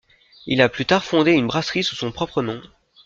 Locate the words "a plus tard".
0.63-1.03